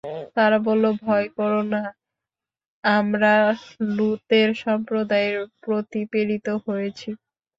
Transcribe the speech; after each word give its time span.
তারা 0.35 0.57
বলল, 0.67 0.83
ভয় 1.03 1.27
করো 1.37 1.61
না, 1.73 1.81
আমরা 2.83 3.33
লূতের 3.95 4.49
সম্প্রদায়ের 4.63 5.35
প্রতি 5.63 6.01
প্রেরিত 6.11 6.47
হয়েছি। 6.65 7.09